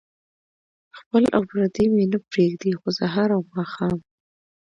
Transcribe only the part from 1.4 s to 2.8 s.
پردي مې نه پرېږدي